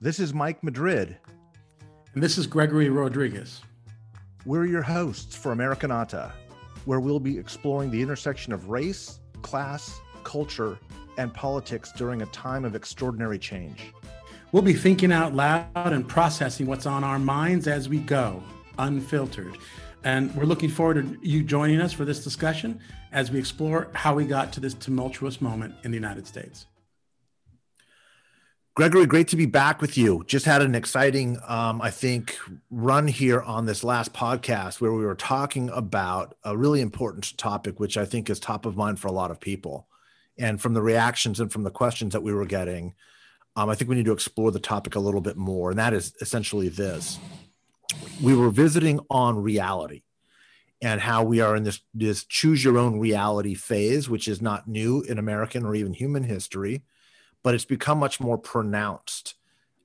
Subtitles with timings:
[0.00, 1.16] This is Mike Madrid.
[2.14, 3.62] And this is Gregory Rodriguez.
[4.46, 6.30] We're your hosts for Americanata,
[6.84, 10.78] where we'll be exploring the intersection of race, class, culture,
[11.16, 13.92] and politics during a time of extraordinary change.
[14.52, 18.40] We'll be thinking out loud and processing what's on our minds as we go,
[18.78, 19.58] unfiltered.
[20.04, 22.78] And we're looking forward to you joining us for this discussion
[23.10, 26.66] as we explore how we got to this tumultuous moment in the United States.
[28.78, 30.22] Gregory, great to be back with you.
[30.28, 32.38] Just had an exciting, um, I think,
[32.70, 37.80] run here on this last podcast where we were talking about a really important topic,
[37.80, 39.88] which I think is top of mind for a lot of people.
[40.38, 42.94] And from the reactions and from the questions that we were getting,
[43.56, 45.70] um, I think we need to explore the topic a little bit more.
[45.70, 47.18] And that is essentially this
[48.22, 50.02] we were visiting on reality
[50.80, 54.68] and how we are in this, this choose your own reality phase, which is not
[54.68, 56.84] new in American or even human history
[57.42, 59.34] but it's become much more pronounced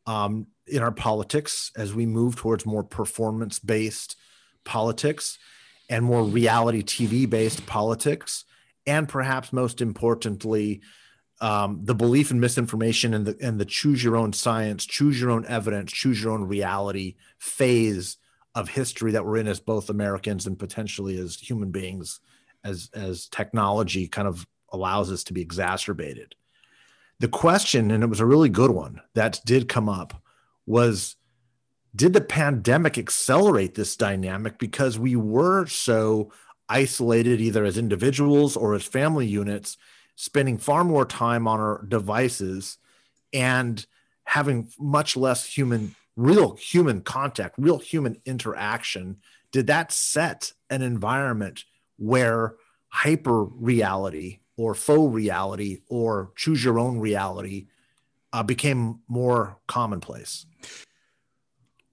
[0.06, 4.16] um, in our politics as we move towards more performance based
[4.64, 5.38] politics
[5.90, 8.46] and more reality TV based politics.
[8.86, 10.82] And perhaps most importantly,
[11.42, 15.32] um, the belief in misinformation and the, and the choose your own science, choose your
[15.32, 18.18] own evidence, choose your own reality phase
[18.56, 22.20] of history that we're in as both Americans and potentially as human beings,
[22.64, 26.36] as, as technology kind of allows us to be exacerbated
[27.20, 30.22] the question, and it was a really good one that did come up,
[30.66, 31.16] was
[31.96, 36.32] did the pandemic accelerate this dynamic because we were so
[36.68, 39.78] isolated either as individuals or as family units,
[40.16, 42.78] spending far more time on our devices
[43.32, 43.86] and
[44.24, 49.18] having much less human, real human contact, real human interaction?
[49.52, 51.66] Did that set an environment
[51.98, 52.56] where
[52.88, 57.68] hyper reality or faux reality or choose your own reality
[58.32, 60.46] uh, became more commonplace.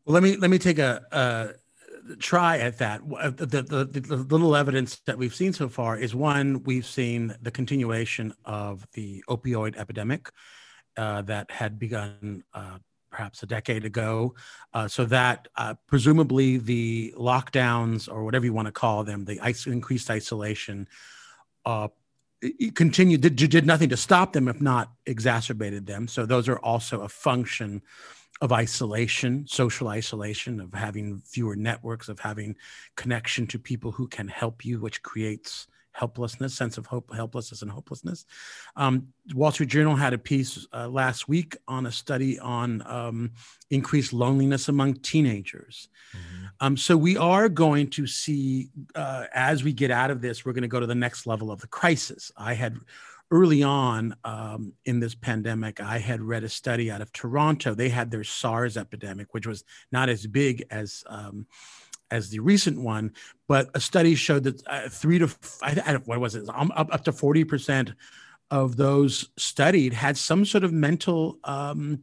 [0.05, 3.06] Well, let me let me take a, a try at that.
[3.08, 7.37] The, the, the, the, little evidence that we've seen so far is one we've seen
[7.43, 10.31] the continuation of the opioid epidemic
[10.97, 12.78] uh, that had begun uh,
[13.10, 14.34] perhaps a decade ago.
[14.72, 19.38] Uh, so that uh, presumably the lockdowns or whatever you want to call them, the
[19.41, 20.88] ice, increased isolation,
[21.66, 21.88] uh,
[22.75, 26.09] continued did, did nothing to stop them if not exacerbated them.
[26.09, 27.83] So those are also a function
[28.41, 32.56] of isolation social isolation of having fewer networks of having
[32.97, 37.71] connection to people who can help you which creates helplessness, sense of hope, helplessness, and
[37.71, 38.25] hopelessness.
[38.77, 43.33] Um, Wall Street Journal had a piece uh, last week on a study on um,
[43.71, 45.89] increased loneliness among teenagers.
[46.12, 46.47] Mm-hmm.
[46.61, 50.53] Um, so we are going to see, uh, as we get out of this, we're
[50.53, 52.31] going to go to the next level of the crisis.
[52.37, 52.77] I had
[53.31, 57.75] early on um, in this pandemic, I had read a study out of Toronto.
[57.75, 61.47] They had their SARS epidemic, which was not as big as um,
[62.10, 63.12] as the recent one,
[63.48, 65.28] but a study showed that uh, three to
[66.04, 67.93] what was it um, up, up to forty percent
[68.50, 72.03] of those studied had some sort of mental um,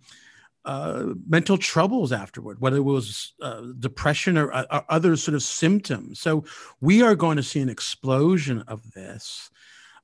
[0.68, 5.42] uh, mental troubles afterward, whether it was uh, depression or, uh, or, other sort of
[5.42, 6.20] symptoms.
[6.20, 6.44] So
[6.82, 9.50] we are going to see an explosion of this.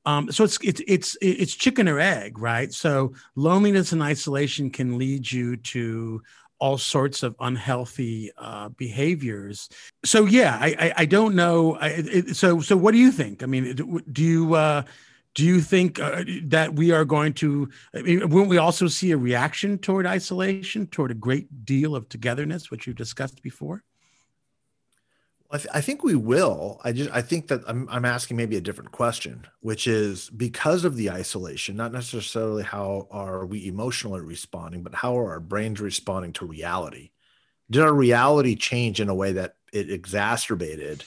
[0.05, 2.73] Um, so it's it's it's it's chicken or egg, right?
[2.73, 6.21] So loneliness and isolation can lead you to
[6.63, 9.67] all sorts of unhealthy uh, behaviors.
[10.05, 11.75] So yeah, I, I, I don't know.
[11.75, 13.43] I, it, so so what do you think?
[13.43, 13.75] I mean,
[14.09, 14.83] do you uh,
[15.35, 17.69] do you think uh, that we are going to?
[17.93, 22.07] I mean, won't we also see a reaction toward isolation, toward a great deal of
[22.07, 23.83] togetherness, which you discussed before?
[25.53, 26.81] I, th- I, think we will.
[26.83, 30.83] I just I think that I'm I'm asking maybe a different question, which is because
[30.83, 35.79] of the isolation, not necessarily how are we emotionally responding, but how are our brains
[35.79, 37.11] responding to reality?
[37.69, 41.03] Did our reality change in a way that it exacerbated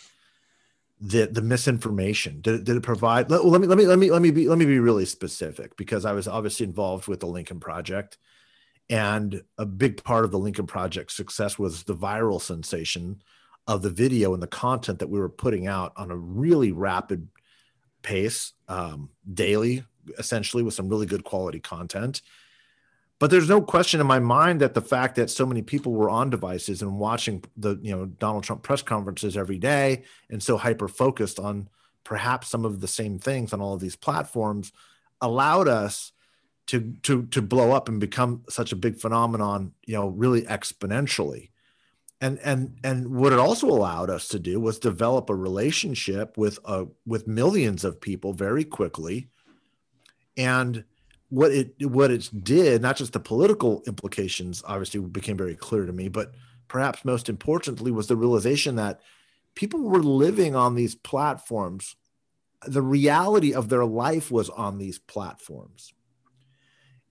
[1.00, 2.40] the the misinformation?
[2.40, 3.28] Did it, did it provide?
[3.28, 5.76] Let, let me let me let me let me be let me be really specific
[5.76, 8.16] because I was obviously involved with the Lincoln Project,
[8.88, 13.22] and a big part of the Lincoln Project success was the viral sensation
[13.66, 17.28] of the video and the content that we were putting out on a really rapid
[18.02, 19.84] pace um, daily,
[20.18, 22.22] essentially, with some really good quality content.
[23.18, 26.10] But there's no question in my mind that the fact that so many people were
[26.10, 30.56] on devices and watching the you know Donald Trump press conferences every day and so
[30.56, 31.68] hyper focused on
[32.04, 34.70] perhaps some of the same things on all of these platforms
[35.20, 36.12] allowed us
[36.66, 41.50] to to to blow up and become such a big phenomenon you know really exponentially
[42.20, 46.58] and and and what it also allowed us to do was develop a relationship with
[46.64, 49.28] uh with millions of people very quickly
[50.36, 50.84] and
[51.28, 55.92] what it what it did, not just the political implications, obviously became very clear to
[55.92, 56.32] me, but
[56.68, 59.00] perhaps most importantly was the realization that
[59.54, 61.96] people were living on these platforms.
[62.66, 65.92] The reality of their life was on these platforms.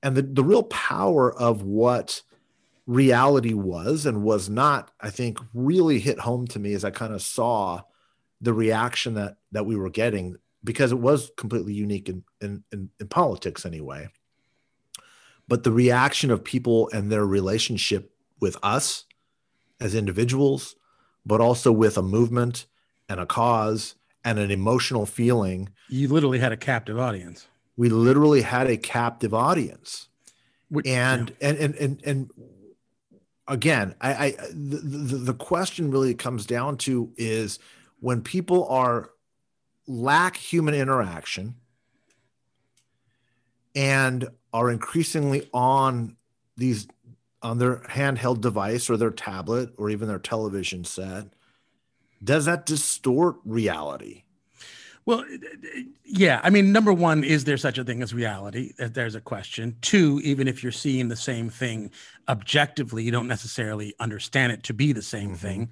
[0.01, 2.21] And the, the real power of what
[2.87, 7.13] reality was and was not, I think, really hit home to me as I kind
[7.13, 7.81] of saw
[8.41, 12.89] the reaction that that we were getting because it was completely unique in, in, in,
[12.99, 14.09] in politics anyway.
[15.47, 19.05] But the reaction of people and their relationship with us
[19.79, 20.75] as individuals,
[21.25, 22.65] but also with a movement
[23.07, 25.69] and a cause and an emotional feeling.
[25.87, 27.47] You literally had a captive audience.
[27.77, 30.09] We literally had a captive audience.
[30.69, 31.49] Which, and, yeah.
[31.49, 32.31] and, and, and, and
[33.47, 37.59] again, I, I the, the, the question really comes down to is
[37.99, 39.11] when people are
[39.87, 41.55] lack human interaction
[43.75, 46.15] and are increasingly on
[46.57, 46.87] these
[47.41, 51.27] on their handheld device or their tablet or even their television set
[52.23, 54.23] does that distort reality
[55.05, 55.23] well,
[56.03, 56.41] yeah.
[56.43, 58.73] I mean, number one, is there such a thing as reality?
[58.77, 59.75] There's a question.
[59.81, 61.91] Two, even if you're seeing the same thing
[62.27, 65.35] objectively, you don't necessarily understand it to be the same mm-hmm.
[65.35, 65.69] thing.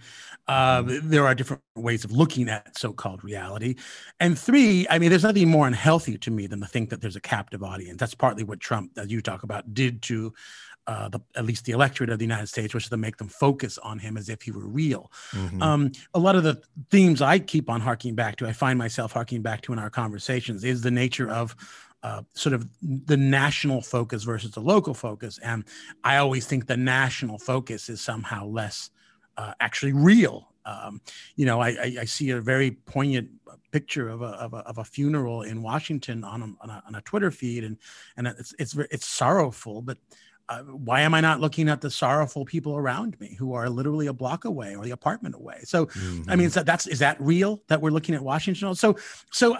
[0.48, 1.10] Uh, mm-hmm.
[1.10, 3.76] There are different ways of looking at so called reality.
[4.20, 7.16] And three, I mean, there's nothing more unhealthy to me than to think that there's
[7.16, 8.00] a captive audience.
[8.00, 10.34] That's partly what Trump, as you talk about, did to
[10.88, 13.30] uh, the, at least the electorate of the United States, which is to make them
[13.30, 15.12] focus on him as if he were real.
[15.32, 15.62] Mm-hmm.
[15.62, 19.14] Um, a lot of the themes I keep on harking back to, I find myself
[19.14, 21.56] harking back to in our conversations, is the nature of
[22.04, 25.40] uh, sort of the national focus versus the local focus.
[25.42, 25.64] And
[26.04, 28.90] I always think the national focus is somehow less
[29.38, 30.50] uh, actually real.
[30.66, 31.02] Um,
[31.36, 33.30] you know, I, I, I, see a very poignant
[33.72, 36.96] picture of a, of a, of a funeral in Washington on a, on a, on
[36.96, 37.78] a Twitter feed, and
[38.16, 39.98] and it's it's it's sorrowful, but
[40.50, 44.08] uh, why am I not looking at the sorrowful people around me who are literally
[44.08, 45.62] a block away or the apartment away?
[45.64, 46.30] So, mm-hmm.
[46.30, 46.54] I mean, mm-hmm.
[46.54, 48.76] so that's is that real that we're looking at Washington?
[48.76, 48.98] So,
[49.32, 49.58] so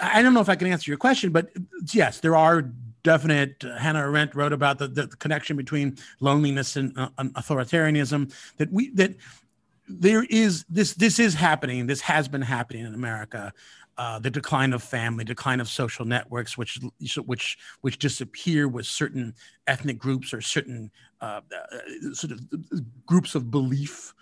[0.00, 1.50] I don't know if I can answer your question, but
[1.92, 2.70] yes, there are
[3.02, 3.64] definite.
[3.64, 8.32] Uh, Hannah Arendt wrote about the, the, connection between loneliness and, uh, and authoritarianism.
[8.58, 9.16] That we that
[9.88, 11.86] there is this this is happening.
[11.86, 13.52] This has been happening in America
[13.98, 16.78] uh, the decline of family, decline of social networks, which
[17.24, 19.34] which which disappear with certain
[19.66, 20.90] ethnic groups or certain
[21.20, 21.40] uh,
[21.72, 22.40] uh, sort of
[23.06, 24.14] groups of belief,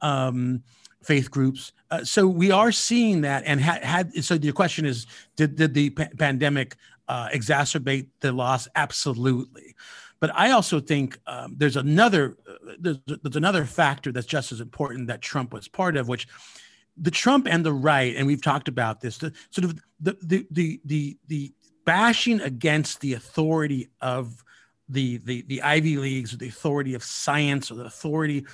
[0.00, 0.62] um,
[1.02, 1.72] faith groups.
[1.90, 5.74] Uh, so we are seeing that, and had, had so the question is, did did
[5.74, 6.76] the pandemic
[7.08, 8.68] uh, exacerbate the loss?
[8.74, 9.74] Absolutely.
[10.20, 12.36] But I also think um, there's another
[12.78, 16.26] there's, there's another factor that's just as important that Trump was part of, which
[17.00, 20.46] the Trump and the right, and we've talked about this, the sort of the the
[20.50, 21.52] the the, the
[21.84, 24.44] bashing against the authority of
[24.88, 28.46] the, the the Ivy Leagues or the authority of science or the authority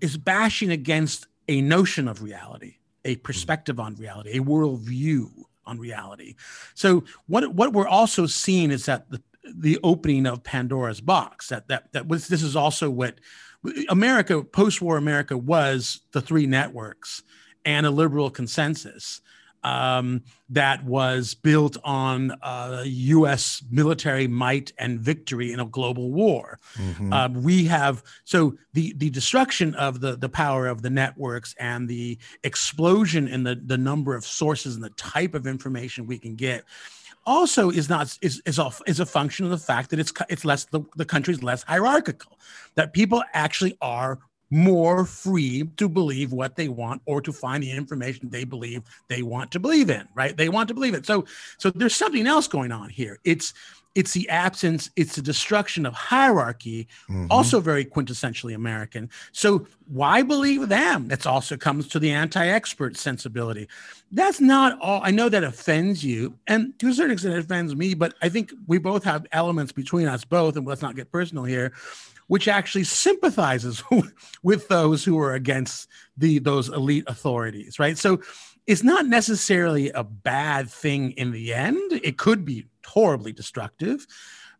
[0.00, 3.22] is bashing against a notion of reality, a hmm.
[3.22, 5.28] perspective on reality, a worldview
[5.66, 6.34] on reality.
[6.74, 11.68] So what what we're also seeing is that the the opening of Pandora's box that
[11.68, 13.20] that that was this is also what
[13.88, 17.22] America post-war America was the three networks
[17.64, 19.20] and a liberal consensus
[19.62, 23.62] um, that was built on uh, U.S.
[23.70, 26.58] military might and victory in a global war.
[26.76, 27.12] Mm-hmm.
[27.12, 31.88] Uh, we have so the the destruction of the the power of the networks and
[31.88, 36.36] the explosion in the the number of sources and the type of information we can
[36.36, 36.64] get
[37.26, 40.44] also is not is is a, is a function of the fact that it's it's
[40.44, 42.38] less the, the country's less hierarchical
[42.76, 44.18] that people actually are
[44.50, 49.22] more free to believe what they want or to find the information they believe they
[49.22, 50.36] want to believe in right?
[50.36, 51.06] They want to believe it.
[51.06, 51.24] So
[51.58, 53.18] so there's something else going on here.
[53.24, 53.54] It's
[53.96, 57.26] it's the absence it's the destruction of hierarchy mm-hmm.
[57.28, 59.10] also very quintessentially american.
[59.32, 61.08] So why believe them?
[61.08, 63.68] That also comes to the anti-expert sensibility.
[64.12, 67.74] That's not all i know that offends you and to a certain extent it offends
[67.74, 71.12] me but i think we both have elements between us both and let's not get
[71.12, 71.72] personal here
[72.30, 73.82] which actually sympathizes
[74.44, 77.98] with those who are against the those elite authorities, right?
[77.98, 78.20] So
[78.68, 81.92] it's not necessarily a bad thing in the end.
[82.04, 84.06] It could be horribly destructive,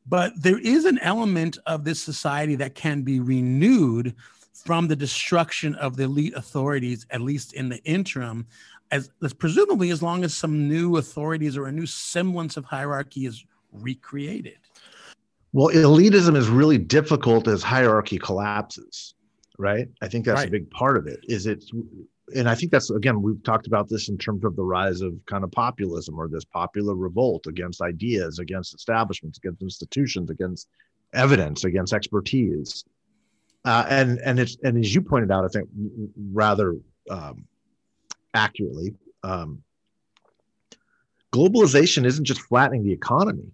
[0.04, 4.16] but there is an element of this society that can be renewed
[4.52, 8.48] from the destruction of the elite authorities, at least in the interim,
[8.90, 13.26] as, as presumably as long as some new authorities or a new semblance of hierarchy
[13.26, 14.58] is recreated.
[15.52, 19.14] Well, elitism is really difficult as hierarchy collapses,
[19.58, 19.88] right?
[20.00, 20.48] I think that's right.
[20.48, 21.20] a big part of it.
[21.24, 21.64] Is it
[22.34, 25.14] and I think that's again we've talked about this in terms of the rise of
[25.26, 30.68] kind of populism or this popular revolt against ideas, against establishments, against institutions, against
[31.12, 32.84] evidence, against expertise.
[33.64, 35.68] Uh, and and it's and as you pointed out, I think
[36.32, 36.76] rather
[37.10, 37.44] um,
[38.34, 39.62] accurately, um,
[41.32, 43.50] globalization isn't just flattening the economy,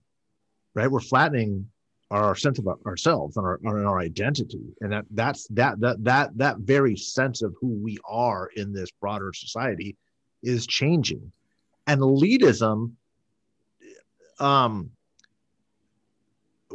[0.74, 0.90] right?
[0.90, 1.68] We're flattening
[2.10, 4.62] our sense of ourselves and our, our identity.
[4.80, 8.90] And that that's that that that that very sense of who we are in this
[9.00, 9.96] broader society
[10.42, 11.32] is changing.
[11.86, 12.92] And elitism
[14.38, 14.90] um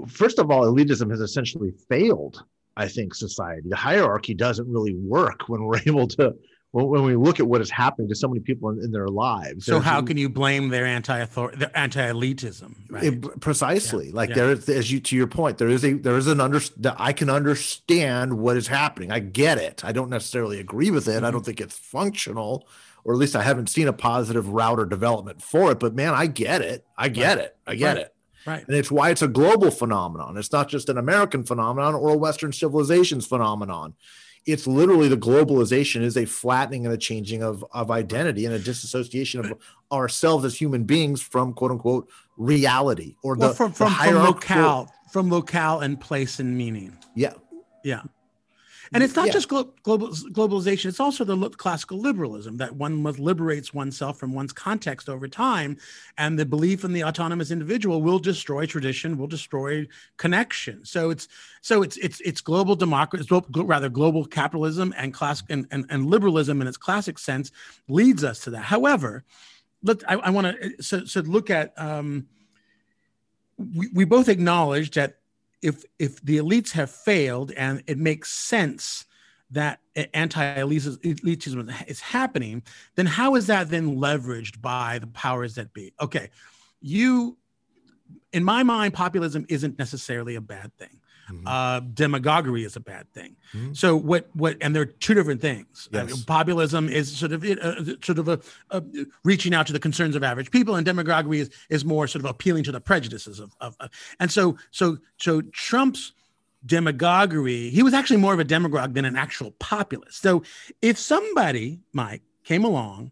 [0.07, 2.43] first of all elitism has essentially failed
[2.75, 3.69] i think society.
[3.69, 6.33] The hierarchy doesn't really work when we're able to
[6.73, 9.65] when we look at what is happening to so many people in, in their lives.
[9.65, 12.75] So how can you blame their anti their anti elitism?
[12.89, 13.41] Right?
[13.41, 14.07] precisely.
[14.07, 14.15] Yeah.
[14.15, 14.35] Like yeah.
[14.35, 16.61] there is, as you to your point, there is a there is an under.
[16.97, 19.11] I can understand what is happening.
[19.11, 19.83] I get it.
[19.83, 21.11] I don't necessarily agree with it.
[21.11, 21.25] Mm-hmm.
[21.25, 22.67] I don't think it's functional,
[23.03, 25.79] or at least I haven't seen a positive route or development for it.
[25.79, 26.85] But man, I get it.
[26.97, 27.45] I get right.
[27.45, 27.57] it.
[27.67, 28.05] I get right.
[28.05, 28.15] it.
[28.45, 28.67] Right.
[28.67, 30.37] And it's why it's a global phenomenon.
[30.37, 33.93] It's not just an American phenomenon or a Western civilization's phenomenon
[34.45, 38.59] it's literally the globalization is a flattening and a changing of, of identity and a
[38.59, 39.53] disassociation of
[39.91, 44.15] ourselves as human beings from quote unquote reality or well, the from from, the from
[44.15, 46.97] locale from locale and place and meaning.
[47.15, 47.33] Yeah.
[47.83, 48.03] Yeah.
[48.93, 49.33] And it's not yeah.
[49.33, 54.33] just glo- global, globalization, it's also the classical liberalism that one must liberates oneself from
[54.33, 55.77] one's context over time.
[56.17, 60.83] And the belief in the autonomous individual will destroy tradition, will destroy connection.
[60.83, 61.29] So it's
[61.61, 66.61] so it's it's it's global democracy, rather global capitalism and class and, and, and liberalism
[66.61, 67.51] in its classic sense
[67.87, 68.63] leads us to that.
[68.63, 69.23] However,
[69.83, 72.27] let I, I want to so, so look at um,
[73.57, 75.20] we, we both acknowledge that
[75.61, 79.05] if if the elites have failed and it makes sense
[79.51, 79.79] that
[80.13, 82.63] anti-elitism is happening,
[82.95, 85.93] then how is that then leveraged by the powers that be?
[85.99, 86.29] Okay,
[86.81, 87.37] you,
[88.31, 91.01] in my mind, populism isn't necessarily a bad thing.
[91.29, 91.47] Mm-hmm.
[91.47, 93.35] Uh, demagoguery is a bad thing.
[93.53, 93.73] Mm-hmm.
[93.73, 95.89] So what what and there are two different things.
[95.91, 96.03] Yes.
[96.03, 98.39] I mean, populism is sort of uh, sort of a,
[98.71, 98.83] a,
[99.23, 102.29] reaching out to the concerns of average people, and demagoguery is is more sort of
[102.29, 106.13] appealing to the prejudices of, of, of and so so so Trump's
[106.65, 110.43] demagoguery he was actually more of a demagogue than an actual populist so
[110.83, 113.11] if somebody mike came along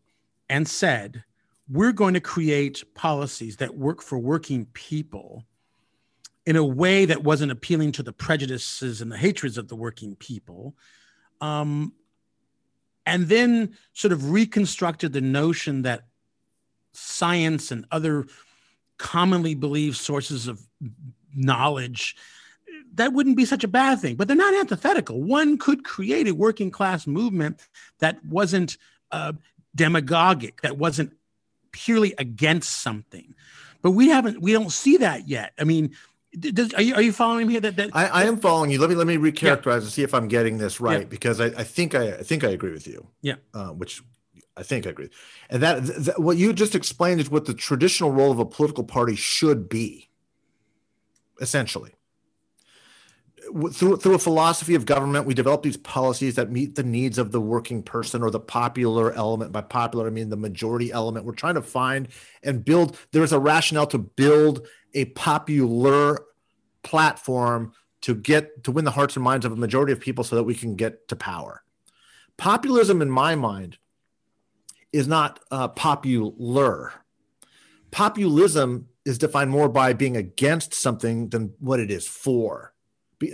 [0.49, 1.23] and said
[1.67, 5.45] we're going to create policies that work for working people
[6.49, 10.15] in a way that wasn't appealing to the prejudices and the hatreds of the working
[10.15, 10.75] people.
[11.41, 11.93] Um,
[13.05, 16.07] and then sort of reconstructed the notion that
[16.91, 18.25] science and other
[18.97, 20.59] commonly believed sources of
[21.35, 22.15] knowledge
[22.95, 24.15] that wouldn't be such a bad thing.
[24.15, 25.21] But they're not antithetical.
[25.21, 27.61] One could create a working class movement
[27.99, 28.75] that wasn't
[29.11, 29.33] uh,
[29.75, 31.13] demagogic that wasn't
[31.71, 33.35] purely against something.
[33.83, 35.53] But we haven't we don't see that yet.
[35.59, 35.95] I mean
[36.37, 37.61] does, are you are you following me here?
[37.61, 38.79] That, that I, I am following you.
[38.79, 39.73] Let me let me recharacterize yeah.
[39.73, 41.05] and see if I'm getting this right yeah.
[41.05, 43.07] because I, I think I, I think I agree with you.
[43.21, 43.35] Yeah.
[43.53, 44.03] Uh, which
[44.55, 45.09] I think I agree.
[45.49, 48.83] And that, that what you just explained is what the traditional role of a political
[48.83, 50.09] party should be.
[51.41, 51.93] Essentially,
[53.71, 57.31] through through a philosophy of government, we develop these policies that meet the needs of
[57.31, 59.51] the working person or the popular element.
[59.51, 61.25] By popular, I mean the majority element.
[61.25, 62.09] We're trying to find
[62.43, 62.97] and build.
[63.11, 66.19] There's a rationale to build a popular
[66.83, 70.35] platform to get to win the hearts and minds of a majority of people so
[70.35, 71.63] that we can get to power.
[72.37, 73.77] Populism, in my mind,
[74.93, 76.93] is not uh, popular.
[77.91, 82.73] Populism is defined more by being against something than what it is for.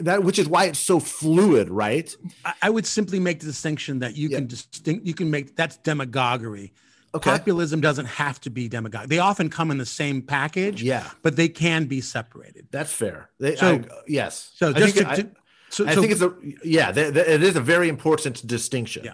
[0.01, 2.15] That which is why it's so fluid, right?
[2.62, 4.38] I would simply make the distinction that you yeah.
[4.38, 6.74] can distinct you can make that's demagoguery
[7.15, 7.29] Okay.
[7.29, 9.07] Populism doesn't have to be demagogue.
[9.07, 10.84] They often come in the same package.
[10.84, 11.10] Yeah.
[11.22, 12.67] But they can be separated.
[12.72, 13.29] That's fair.
[13.39, 14.51] They, so, I, yes.
[14.55, 16.91] So just I think, to, to, so, I, think it's a yeah.
[16.91, 19.05] They, they, it is a very important distinction.
[19.05, 19.13] Yeah.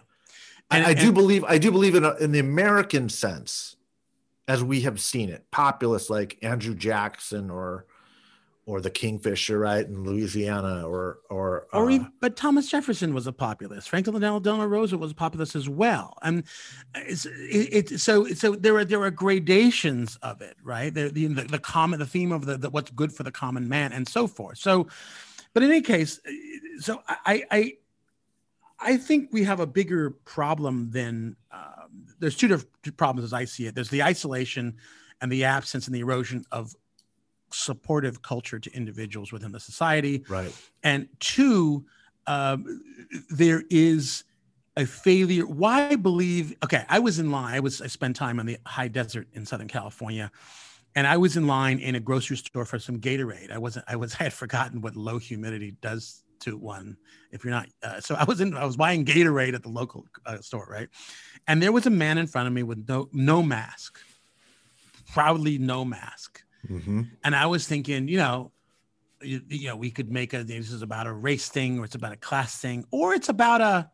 [0.72, 3.75] And, I, do believe I do believe in a, in the American sense,
[4.48, 7.86] as we have seen it, populists like Andrew Jackson or
[8.68, 13.25] or the Kingfisher, right, in Louisiana, or or or uh, even, but Thomas Jefferson was
[13.25, 13.89] a populist.
[13.89, 16.18] Franklin Delano Roosevelt was a populist as well.
[16.22, 16.44] And
[16.96, 20.94] it's it, it, so so there are there are gradations of it, right?
[20.94, 23.68] The the, the, the common the theme of the, the what's good for the common
[23.68, 24.60] man and so forth.
[24.60, 24.88] So,
[25.53, 26.20] but in any case,
[26.80, 27.74] so I I
[28.80, 31.88] I think we have a bigger problem than uh,
[32.20, 33.75] there's two different problems as I see it.
[33.75, 34.77] There's the isolation
[35.20, 36.75] and the absence and the erosion of
[37.53, 40.24] supportive culture to individuals within the society.
[40.27, 40.53] Right.
[40.84, 41.86] And two,
[42.27, 42.81] um,
[43.29, 44.24] there is
[44.77, 45.46] a failure.
[45.46, 46.55] Why believe?
[46.63, 47.53] Okay, I was in line.
[47.53, 50.31] I was I spent time on the high desert in Southern California,
[50.96, 53.51] and I was in line in a grocery store for some Gatorade.
[53.51, 53.86] I wasn't.
[53.88, 54.15] I was.
[54.20, 56.98] I had forgotten what low humidity does to one
[57.31, 57.67] if you're not.
[57.84, 58.55] Uh, so I was in.
[58.55, 60.89] I was buying Gatorade at the local uh, store, right?
[61.48, 64.00] And there was a man in front of me with no no mask,
[65.12, 66.43] proudly no mask.
[66.70, 67.01] Mm-hmm.
[67.24, 68.51] And I was thinking, you know,
[69.22, 71.96] you, you know, we could make a this is about a race thing, or it's
[71.96, 73.89] about a class thing, or it's about a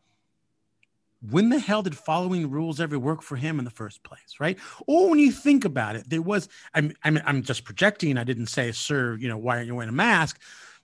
[1.29, 4.59] when the hell did following rules ever work for him in the first place right?
[4.85, 8.17] Or when you think about it there was i'm i'm, I'm just projecting.
[8.17, 10.39] I didn't say sir you know why aren't you wearing a mask?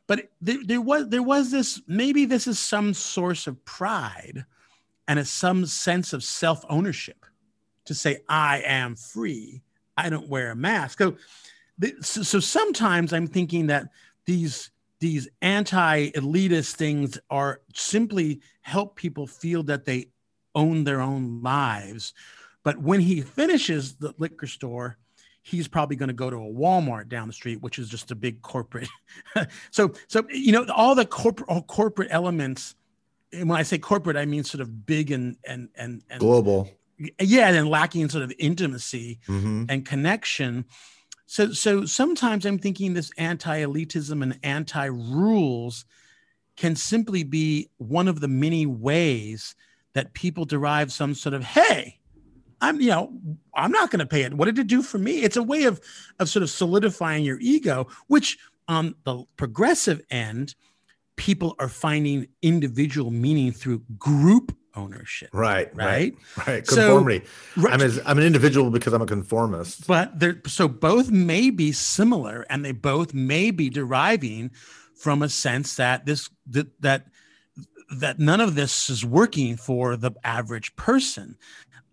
[0.08, 4.46] But there, there was there was this maybe this is some source of pride
[5.08, 7.26] and a, some sense of self-ownership
[7.86, 9.62] to say i am free.
[9.96, 10.98] I don't wear a mask.
[10.98, 11.18] So,
[12.02, 13.88] so, so sometimes i'm thinking that
[14.26, 14.72] these
[15.04, 20.08] these anti-elitist things are simply help people feel that they
[20.56, 22.14] own their own lives.
[22.64, 24.98] But when he finishes the liquor store,
[25.42, 28.16] he's probably going to go to a Walmart down the street, which is just a
[28.16, 28.88] big corporate.
[29.72, 32.76] so, so you know, all the corporate all corporate elements.
[33.34, 36.70] And when I say corporate, I mean sort of big and and and, and global.
[37.20, 39.66] Yeah, and lacking sort of intimacy mm-hmm.
[39.68, 40.66] and connection.
[41.34, 45.84] So, so sometimes I'm thinking this anti-elitism and anti-rules
[46.58, 49.56] can simply be one of the many ways
[49.94, 51.98] that people derive some sort of hey
[52.62, 53.12] i'm you know
[53.56, 54.36] i'm not going to pay it.
[54.36, 55.24] What did it do for me?
[55.24, 55.82] It's a way of
[56.20, 58.38] of sort of solidifying your ego which
[58.68, 60.54] on the progressive end
[61.16, 66.16] people are finding individual meaning through group ownership right right
[66.48, 67.26] right, conformity
[67.56, 67.74] so, right.
[67.74, 71.72] I'm, as, I'm an individual because i'm a conformist but they're so both may be
[71.72, 74.52] similar and they both may be deriving
[74.96, 77.08] from a sense that this that that
[77.92, 81.38] that none of this is working for the average person.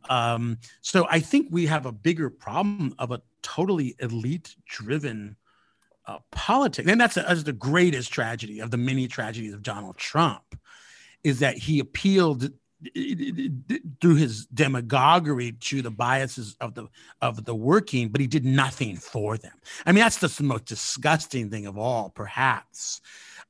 [0.09, 5.37] Um, so I think we have a bigger problem of a totally elite driven
[6.07, 6.89] uh, politics.
[6.89, 10.59] And that's, a, that's the greatest tragedy of the many tragedies of Donald Trump
[11.23, 12.51] is that he appealed
[14.01, 16.89] through his demagoguery to the biases of the
[17.21, 19.53] of the working but he did nothing for them
[19.85, 23.01] i mean that's the most disgusting thing of all perhaps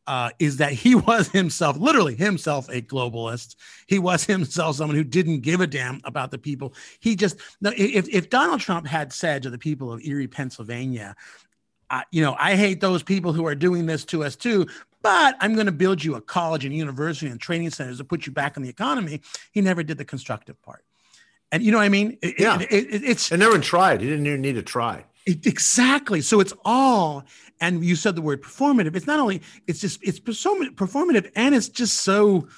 [0.07, 3.55] uh, is that he was himself, literally himself, a globalist.
[3.87, 6.74] He was himself someone who didn't give a damn about the people.
[6.98, 11.14] He just, if, if Donald Trump had said to the people of Erie, Pennsylvania,
[12.11, 14.66] you know, I hate those people who are doing this to us too,
[15.02, 18.26] but I'm going to build you a college and university and training centers to put
[18.26, 19.20] you back in the economy.
[19.52, 20.84] He never did the constructive part.
[21.52, 22.18] And you know what I mean?
[22.22, 22.60] It, yeah.
[22.60, 24.00] It, it, it's and never tried.
[24.00, 25.04] He didn't even need to try.
[25.26, 26.20] exactly.
[26.20, 27.24] So it's all
[27.60, 31.68] and you said the word performative it's not only it's just it's performative and it's
[31.68, 32.48] just so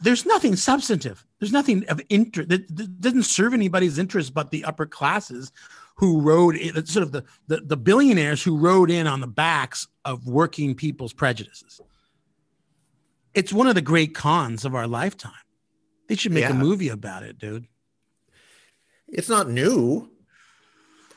[0.00, 4.64] there's nothing substantive there's nothing of interest that, that, doesn't serve anybody's interest but the
[4.64, 5.52] upper classes
[5.98, 9.88] who rode in, sort of the, the the billionaires who rode in on the backs
[10.04, 11.80] of working people's prejudices.
[13.34, 15.32] It's one of the great cons of our lifetime.
[16.08, 16.50] They should make yeah.
[16.50, 17.66] a movie about it dude.
[19.08, 20.10] It's not new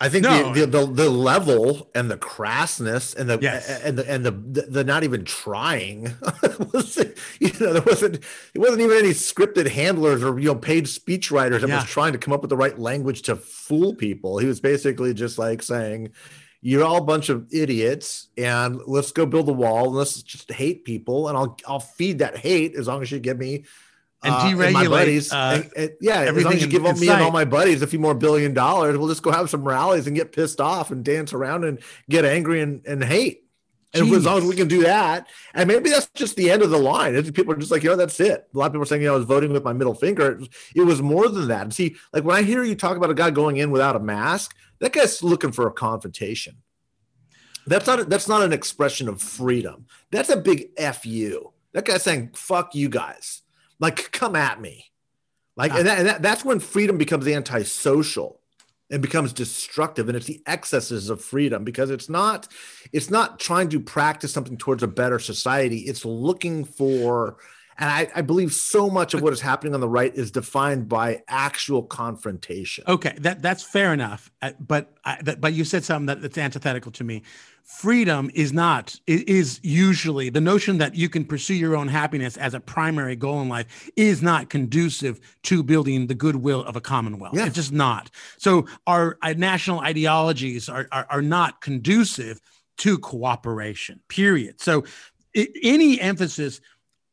[0.01, 0.51] I think no.
[0.51, 3.69] the, the, the level and the crassness and the yes.
[3.83, 6.15] and the and the, the, the not even trying
[6.73, 6.97] was
[7.39, 11.61] you know there wasn't it wasn't even any scripted handlers or you know paid speechwriters
[11.61, 11.75] that yeah.
[11.75, 14.39] was trying to come up with the right language to fool people.
[14.39, 16.09] He was basically just like saying,
[16.61, 20.51] "You're all a bunch of idiots, and let's go build a wall and let's just
[20.51, 23.65] hate people, and I'll I'll feed that hate as long as you give me."
[24.23, 24.73] And uh, deregulate.
[24.73, 27.31] my buddies, uh, and, and, yeah, as long as you give in, me and all
[27.31, 30.31] my buddies a few more billion dollars, we'll just go have some rallies and get
[30.31, 31.79] pissed off and dance around and
[32.09, 33.45] get angry and, and hate.
[33.93, 36.69] And as long as we can do that, and maybe that's just the end of
[36.69, 37.13] the line.
[37.13, 38.47] It's, people are just like, you know, that's it.
[38.53, 40.31] A lot of people are saying, you know, I was voting with my middle finger.
[40.31, 41.63] It was, it was more than that.
[41.63, 43.99] And see, like when I hear you talk about a guy going in without a
[43.99, 46.57] mask, that guy's looking for a confrontation.
[47.67, 49.85] That's not that's not an expression of freedom.
[50.09, 51.53] That's a big f you.
[51.73, 53.43] That guy's saying, "Fuck you guys."
[53.81, 54.85] Like, come at me.
[55.57, 55.79] Like, ah.
[55.79, 58.39] and, that, and that, that's when freedom becomes antisocial
[58.89, 62.49] and becomes destructive and it's the excesses of freedom because it's not
[62.91, 67.37] it's not trying to practice something towards a better society it's looking for
[67.77, 70.87] and I, I, believe so much of what is happening on the right is defined
[70.87, 72.83] by actual confrontation.
[72.87, 74.31] Okay, that that's fair enough.
[74.41, 77.23] Uh, but I, that, but you said something that, that's antithetical to me
[77.63, 82.53] freedom is not is usually the notion that you can pursue your own happiness as
[82.53, 87.35] a primary goal in life is not conducive to building the goodwill of a commonwealth
[87.35, 87.45] yeah.
[87.45, 92.41] it's just not so our, our national ideologies are, are, are not conducive
[92.77, 94.83] to cooperation period so
[95.33, 96.61] it, any emphasis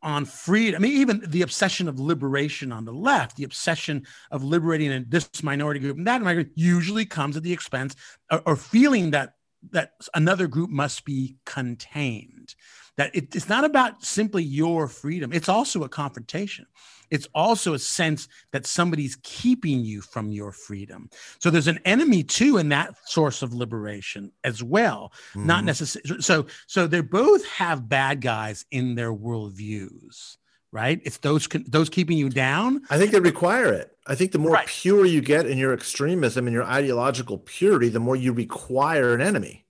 [0.02, 0.80] on freedom.
[0.80, 5.42] I mean, even the obsession of liberation on the left, the obsession of liberating this
[5.42, 7.96] minority group and that minority usually comes at the expense
[8.30, 9.34] or, or feeling that
[9.70, 12.54] that another group must be contained.
[12.98, 16.66] That it, it's not about simply your freedom; it's also a confrontation.
[17.11, 21.08] It's also a sense that somebody's keeping you from your freedom.
[21.38, 25.12] So there's an enemy too in that source of liberation as well.
[25.30, 25.46] Mm-hmm.
[25.46, 26.20] Not necessarily.
[26.20, 30.37] So so they both have bad guys in their worldviews
[30.72, 31.00] right?
[31.04, 32.82] It's those those keeping you down.
[32.90, 33.96] I think they require it.
[34.06, 34.66] I think the more right.
[34.66, 39.20] pure you get in your extremism and your ideological purity, the more you require an
[39.20, 39.66] enemy.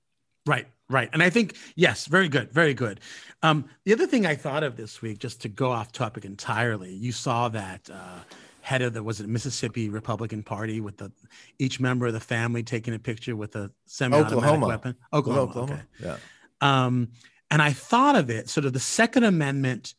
[0.47, 1.09] Right, right.
[1.13, 3.01] And I think yes, very good, very good.
[3.43, 6.93] Um, the other thing I thought of this week, just to go off topic entirely,
[6.93, 8.21] you saw that uh,
[8.63, 11.13] head of the was it Mississippi Republican Party with the
[11.59, 14.97] each member of the family taking a picture with a semi-automatic weapon.
[15.13, 15.51] Oklahoma.
[15.51, 15.73] Oklahoma.
[15.73, 15.83] Okay.
[16.01, 16.17] Yeah.
[16.61, 17.09] Um,
[17.51, 19.95] and I thought of it sort of the Second Amendment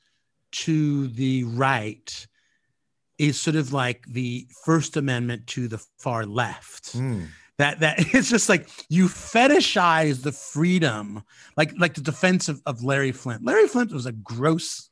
[0.52, 2.28] to the right
[3.18, 6.98] is sort of like the First Amendment to the far left.
[6.98, 7.28] Mm
[7.60, 11.24] that that it's just like you fetishize the freedom
[11.56, 14.90] like like the defense of, of larry flynt larry flynt was a gross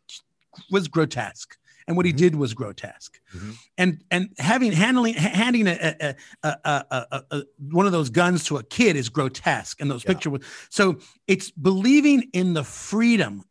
[0.70, 2.18] was grotesque and what he mm-hmm.
[2.18, 3.52] did was grotesque mm-hmm.
[3.78, 8.64] and and having handling handing a, a, a, a, one of those guns to a
[8.64, 10.14] kid is grotesque and those yeah.
[10.14, 13.44] pictures so it's believing in the freedom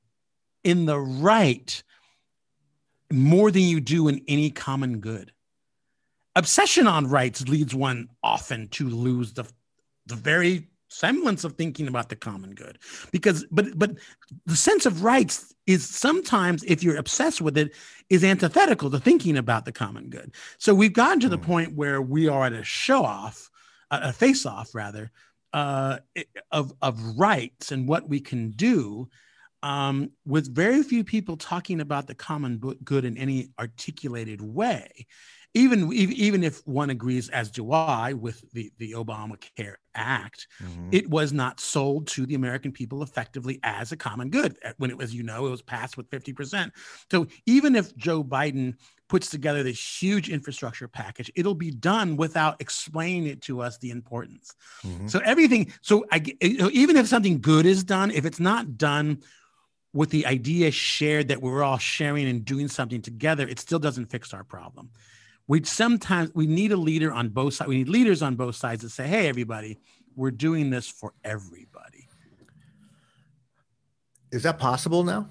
[0.62, 1.82] in the right
[3.10, 5.32] more than you do in any common good
[6.36, 9.44] obsession on rights leads one often to lose the
[10.06, 12.78] the very semblance of thinking about the common good.
[13.10, 13.92] Because but but
[14.44, 17.74] the sense of rights is sometimes if you're obsessed with it
[18.08, 20.32] is antithetical to thinking about the common good.
[20.58, 21.44] So we've gotten to the hmm.
[21.44, 23.50] point where we are at a show off
[23.90, 25.10] a face off rather
[25.52, 25.98] uh,
[26.50, 29.08] of of rights and what we can do
[29.62, 35.06] um, with very few people talking about the common good in any articulated way
[35.56, 40.90] even even if one agrees, as do I, with the the Obamacare Act, mm-hmm.
[40.92, 44.58] it was not sold to the American people effectively as a common good.
[44.76, 46.74] When it was, you know, it was passed with fifty percent.
[47.10, 48.74] So even if Joe Biden
[49.08, 53.90] puts together this huge infrastructure package, it'll be done without explaining it to us the
[53.90, 54.54] importance.
[54.84, 55.08] Mm-hmm.
[55.08, 55.72] So everything.
[55.80, 59.22] So I, even if something good is done, if it's not done
[59.94, 64.10] with the idea shared that we're all sharing and doing something together, it still doesn't
[64.10, 64.90] fix our problem
[65.48, 67.68] we sometimes we need a leader on both sides.
[67.68, 69.78] We need leaders on both sides to say, "Hey, everybody,
[70.14, 72.08] we're doing this for everybody."
[74.32, 75.28] Is that possible now?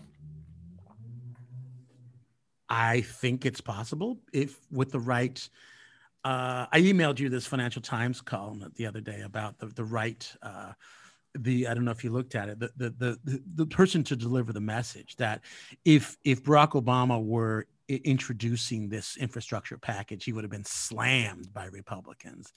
[2.69, 5.47] I think it's possible if with the right.
[6.23, 10.31] Uh, I emailed you this Financial Times column the other day about the the right.
[10.41, 10.73] Uh,
[11.37, 12.59] the I don't know if you looked at it.
[12.59, 15.41] The, the the the person to deliver the message that
[15.83, 21.65] if if Barack Obama were introducing this infrastructure package, he would have been slammed by
[21.65, 22.51] Republicans.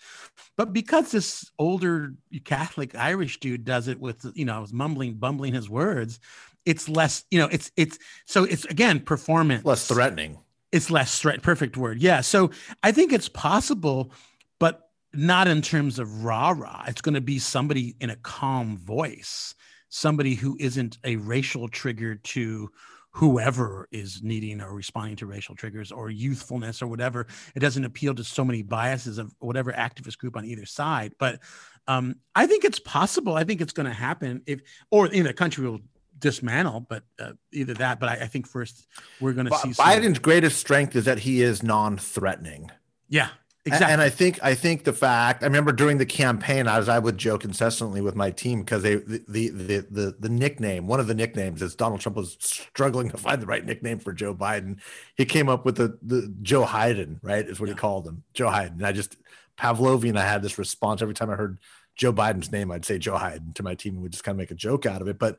[0.57, 2.15] But because this older
[2.45, 6.19] Catholic Irish dude does it with, you know, I was mumbling, bumbling his words,
[6.65, 9.65] it's less, you know, it's, it's, so it's again, performance.
[9.65, 10.39] Less threatening.
[10.73, 11.43] It's less threat.
[11.43, 12.01] Perfect word.
[12.01, 12.21] Yeah.
[12.21, 12.51] So
[12.83, 14.13] I think it's possible,
[14.59, 16.85] but not in terms of rah rah.
[16.87, 19.55] It's going to be somebody in a calm voice,
[19.89, 22.71] somebody who isn't a racial trigger to,
[23.19, 27.27] whoever is needing or responding to racial triggers or youthfulness or whatever.
[27.57, 31.15] It doesn't appeal to so many biases of whatever activist group on either side.
[31.19, 31.41] But
[31.89, 33.35] um, I think it's possible.
[33.35, 34.61] I think it's going to happen if,
[34.93, 35.81] or in the country will
[36.17, 37.99] dismantle, but uh, either that.
[37.99, 38.87] But I, I, think first
[39.21, 40.23] we're going to see Biden's some...
[40.23, 42.71] greatest strength is that he is non-threatening.
[43.09, 43.31] Yeah,
[43.67, 43.93] Exactly.
[43.93, 47.19] And I think I think the fact I remember during the campaign, as I would
[47.19, 51.07] joke incessantly with my team because they the, the the the the nickname one of
[51.07, 54.79] the nicknames is Donald Trump was struggling to find the right nickname for Joe Biden.
[55.17, 57.47] He came up with the the Joe Hiden, right?
[57.47, 57.75] Is what yeah.
[57.75, 58.79] he called him, Joe Hiden.
[58.79, 59.17] And I just
[59.59, 60.17] Pavlovian.
[60.17, 61.59] I had this response every time I heard
[61.97, 62.71] Joe Biden's name.
[62.71, 64.87] I'd say Joe Hiden to my team, and we just kind of make a joke
[64.87, 65.19] out of it.
[65.19, 65.39] But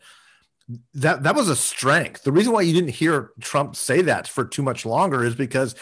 [0.93, 2.23] that that was a strength.
[2.23, 5.73] The reason why you didn't hear Trump say that for too much longer is because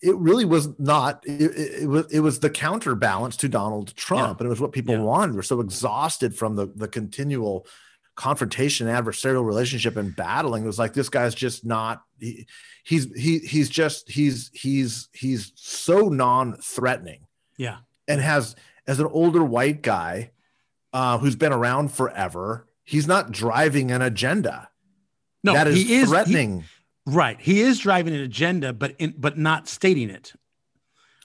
[0.00, 4.42] it really was not it, it, was it was the counterbalance to Donald Trump yeah.
[4.42, 5.02] and it was what people yeah.
[5.02, 5.34] wanted.
[5.34, 7.66] We're so exhausted from the the continual
[8.14, 10.64] confrontation adversarial relationship and battling.
[10.64, 12.46] It was like this guy's just not he,
[12.84, 17.26] he's he he's just he's he's he's so non-threatening.
[17.56, 17.78] Yeah.
[18.06, 18.56] And has
[18.86, 20.30] as an older white guy
[20.92, 24.70] uh, who's been around forever he's not driving an agenda.
[25.44, 26.60] No that is he is threatening.
[26.60, 26.66] he,
[27.08, 27.40] Right.
[27.40, 30.34] He is driving an agenda, but in, but not stating it.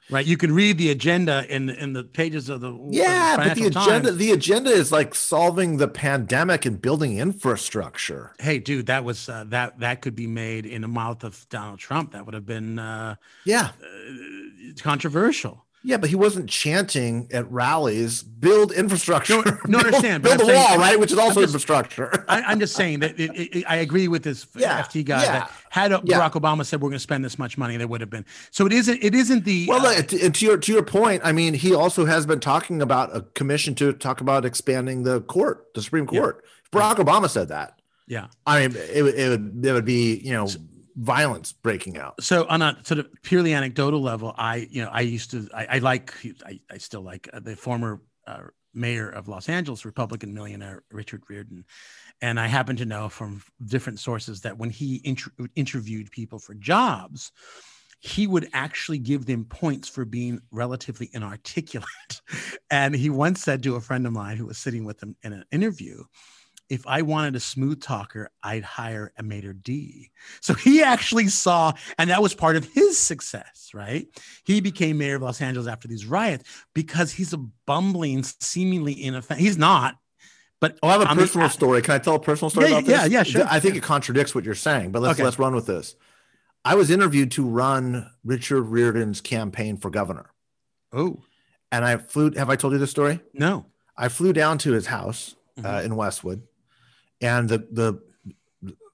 [0.10, 0.26] Right.
[0.26, 4.10] You can read the agenda in in the pages of the yeah, but the agenda
[4.10, 4.18] Times.
[4.18, 8.34] the agenda is like solving the pandemic and building infrastructure.
[8.40, 11.80] Hey, dude, that was uh, that that could be made in the mouth of Donald
[11.80, 12.12] Trump.
[12.12, 13.16] That would have been uh,
[13.46, 13.72] Yeah.
[13.82, 15.66] uh, controversial.
[15.86, 19.36] Yeah, but he wasn't chanting at rallies, build infrastructure.
[19.36, 20.98] No, no, build, understand, Build a saying- wall, right?
[20.98, 22.24] Which is also just- infrastructure.
[22.30, 25.32] I, I'm just saying that it, it, I agree with this Yeah, FT guy yeah,
[25.32, 26.00] that had yeah.
[26.20, 28.26] Barack Obama said we're going to spend this much money, there would have been.
[28.52, 29.04] So it isn't.
[29.04, 29.66] It isn't the.
[29.68, 32.82] Well, uh, to, to your to your point, I mean, he also has been talking
[32.82, 36.08] about a commission to talk about expanding the court, the Supreme.
[36.08, 36.46] Court.
[36.72, 37.80] Barack Obama said that.
[38.08, 38.28] yeah.
[38.48, 40.48] I mean, it, it would it would be you know
[40.96, 42.22] violence breaking out.
[42.24, 45.66] So on a sort of purely anecdotal level, I you know I used to I,
[45.72, 46.14] I like
[46.46, 51.24] I, I still like uh, the former uh, mayor of Los Angeles, Republican millionaire Richard
[51.30, 51.66] Riordan,
[52.22, 56.54] and I happen to know from different sources that when he inter- interviewed people for
[56.56, 57.32] jobs,
[58.00, 61.88] he would actually give them points for being relatively inarticulate.
[62.72, 65.32] and he once said to a friend of mine who was sitting with him in
[65.32, 66.04] an interview,
[66.74, 70.10] if I wanted a smooth talker, I'd hire a maitre d.
[70.42, 74.08] So he actually saw, and that was part of his success, right?
[74.44, 79.38] He became mayor of Los Angeles after these riots because he's a bumbling, seemingly inoffensive.
[79.46, 79.98] He's not,
[80.60, 81.82] but Oh, I have a the- personal story.
[81.84, 83.00] Can I tell a personal story Yeah, about this?
[83.02, 83.48] yeah, yeah, sure.
[83.50, 85.24] I think it contradicts what you're saying, but let's Okay.
[85.24, 85.96] let's run with this.
[86.66, 90.32] I was interviewed to run Richard Riordan's campaign for governor,
[90.92, 91.20] oh
[91.72, 92.32] and I flew.
[92.32, 93.20] Have I told you this story?
[93.34, 95.86] no, I flew down to his house uh, Mhm.
[95.86, 96.42] in Westwood,
[97.24, 98.04] and the the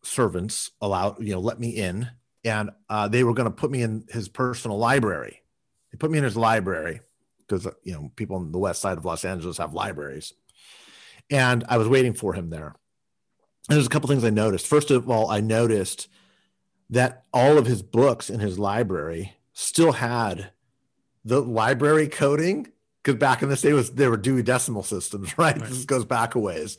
[0.04, 2.10] servants allowed you know let me in,
[2.46, 5.42] and uh, they were going to put me in his personal library.
[5.92, 7.02] They put me in his library
[7.39, 10.34] because you know people on the west side of Los Angeles have libraries,
[11.30, 12.76] and I was waiting for him there.
[13.68, 14.68] And there's a couple things I noticed.
[14.68, 16.08] First of all, I noticed
[16.89, 20.52] that all of his books in his library still had
[21.26, 22.68] the library coding
[23.04, 25.60] because back in this day was there were Dewey Decimal Systems, right?
[25.60, 25.70] Right.
[25.70, 26.78] This goes back a ways.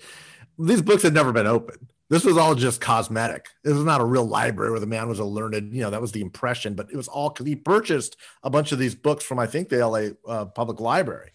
[0.61, 1.93] These books had never been opened.
[2.09, 3.47] This was all just cosmetic.
[3.63, 6.01] This was not a real library where the man was a learned, you know, that
[6.01, 9.25] was the impression, but it was all because he purchased a bunch of these books
[9.25, 11.31] from, I think, the LA uh, Public Library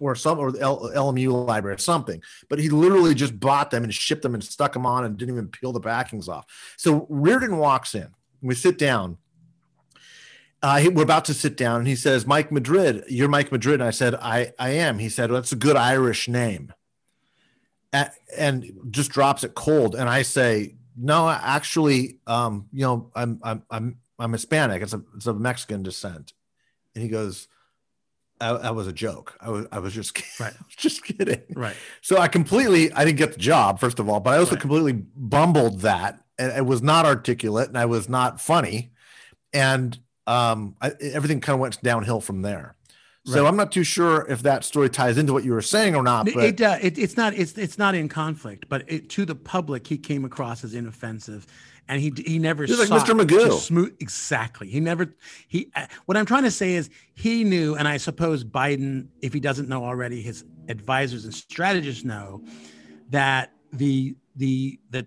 [0.00, 2.22] or some, or the L- LMU library or something.
[2.48, 5.34] But he literally just bought them and shipped them and stuck them on and didn't
[5.34, 6.44] even peel the backings off.
[6.76, 8.08] So Riordan walks in.
[8.40, 9.18] We sit down.
[10.62, 13.84] Uh, we're about to sit down, and he says, "Mike Madrid, you're Mike Madrid." And
[13.84, 16.72] I said, "I, I am." He said, well, "That's a good Irish name,"
[17.92, 19.94] and just drops it cold.
[19.94, 24.82] And I say, "No, actually, um, you know, I'm, I'm, I'm, I'm Hispanic.
[24.82, 26.32] It's a, it's of Mexican descent."
[26.94, 27.48] And he goes,
[28.40, 29.36] "That was a joke.
[29.40, 30.28] I was, I was just, kidding.
[30.40, 30.54] Right.
[30.54, 31.76] I was just kidding." right.
[32.02, 34.60] So I completely, I didn't get the job, first of all, but I also Right.
[34.60, 36.22] completely bumbled that.
[36.38, 38.92] And it was not articulate and I was not funny.
[39.52, 39.98] And
[40.28, 42.76] um, I, everything kind of went downhill from there.
[43.28, 43.48] So Right.
[43.48, 46.26] I'm not too sure if that story ties into what you were saying or not.
[46.32, 49.34] But it, uh, it it's not it's it's not in conflict, but it, to the
[49.34, 51.46] public, he came across as inoffensive,
[51.88, 53.18] and he he never He's like Mr.
[53.18, 53.52] Magoo.
[53.58, 54.68] Smooth, exactly.
[54.68, 55.14] He never
[55.46, 55.70] he.
[55.74, 59.40] Uh, what I'm trying to say is he knew, and I suppose Biden, if he
[59.40, 62.42] doesn't know already, his advisors and strategists know
[63.10, 65.06] that the the the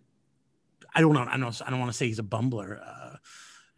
[0.93, 2.81] I don't know I don't I don't want to say he's a bumbler.
[2.85, 3.00] Uh,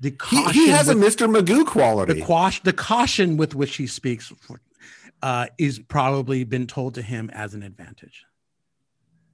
[0.03, 1.33] the he, caution he has a Mr.
[1.33, 2.13] Magoo quality.
[2.13, 4.33] the quash the caution with which he speaks
[5.21, 8.25] uh, is probably been told to him as an advantage.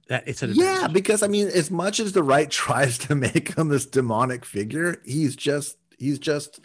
[0.08, 0.80] That it's an advantage.
[0.82, 4.44] yeah, because I mean, as much as the right tries to make him this demonic
[4.44, 6.60] figure, he's just he's just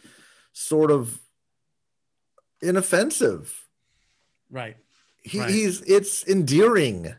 [0.53, 1.19] sort of
[2.61, 3.67] inoffensive.
[4.51, 4.77] right,
[5.23, 5.49] He, Right.
[5.49, 7.15] He's it's endearing.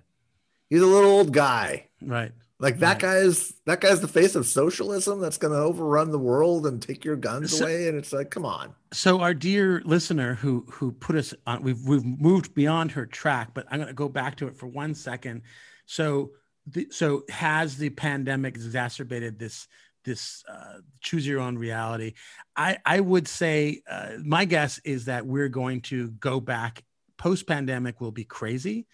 [0.71, 1.89] He's a little old guy.
[2.01, 2.31] right.
[2.59, 3.01] Like that Right.
[3.01, 6.81] guy is that guy's the face of socialism that's going to overrun the world and
[6.81, 7.89] take your guns So- away.
[7.89, 8.75] And it's like, come on.
[8.93, 13.51] So our dear listener who who put us on, we've we've moved beyond her track,
[13.53, 15.43] but I'm going to go back to it for one second.
[15.85, 16.31] So
[16.67, 19.69] the, so has the pandemic exacerbated this
[20.05, 22.15] this uh, choose your own reality?
[22.57, 26.83] I I would say uh, my guess is that we're going to go back
[27.19, 28.87] post pandemic will be crazy.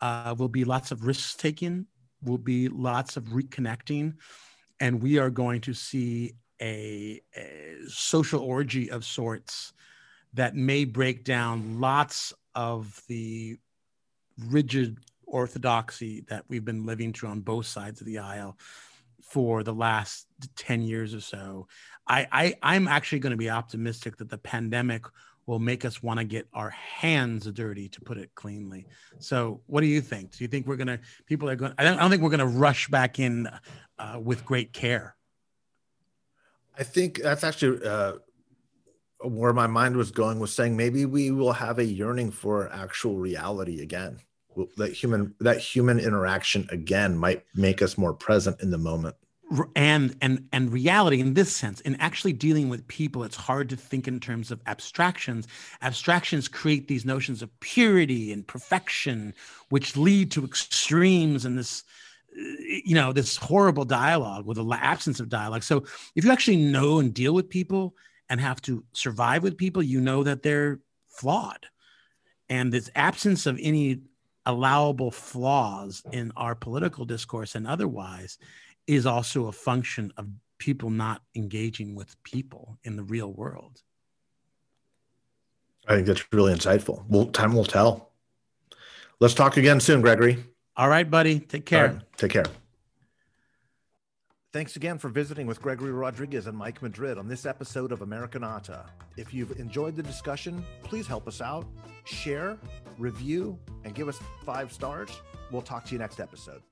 [0.00, 1.86] Uh, will be lots of risks taken.
[2.24, 4.14] Will be lots of reconnecting,
[4.80, 9.72] and we are going to see a, a social orgy of sorts
[10.34, 13.58] that may break down lots of the
[14.48, 18.56] rigid orthodoxy that we've been living through on both sides of the aisle
[19.22, 21.66] for the last 10 years or so.
[22.06, 25.04] I, I I'm actually going to be optimistic that the pandemic
[25.46, 28.86] will make us want to get our hands dirty to put it cleanly.
[29.18, 30.36] So what do you think?
[30.36, 32.46] Do you think we're to people are going I don't, I don't think we're to
[32.46, 33.48] rush back in
[33.98, 35.16] uh, with great care.
[36.78, 38.14] I think that's actually uh,
[39.24, 43.18] where my mind was going was saying maybe we will have a yearning for actual
[43.18, 44.18] reality again.
[44.76, 49.16] That human that human interaction again might make us more present in the moment
[49.76, 53.76] and and and reality in this sense in actually dealing with people it's hard to
[53.76, 55.46] think in terms of abstractions.
[55.82, 59.34] Abstractions create these notions of purity and perfection
[59.68, 61.84] which lead to extremes and this
[62.34, 65.62] eh, you know this horrible dialogue with the absence of dialogue.
[65.62, 67.94] So if you actually know and deal with people
[68.30, 71.66] and have to survive with people you know that they're flawed.
[72.48, 74.02] And this absence of any
[74.46, 78.38] allowable flaws in our political discourse and otherwise
[78.86, 83.82] is also a function of people not engaging with people in the real world.
[85.88, 87.04] I think that's really insightful.
[87.08, 88.12] Well, time will tell.
[89.18, 90.44] Let's talk again soon, Gregory.
[90.76, 91.40] All right, buddy.
[91.40, 91.88] Take care.
[91.88, 92.44] Right, take care.
[94.52, 98.84] Thanks again for visiting with Gregory Rodriguez and Mike Madrid on this episode of Americanata.
[99.16, 101.66] If you've enjoyed the discussion, please help us out,
[102.04, 102.58] share,
[102.98, 105.08] review, and give us five stars.
[105.50, 106.62] We'll talk to you next episode.